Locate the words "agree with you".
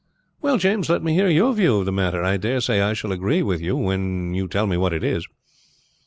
3.11-3.75